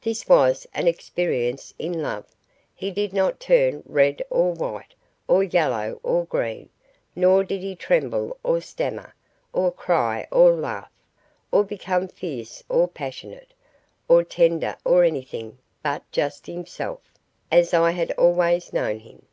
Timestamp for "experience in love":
0.88-2.24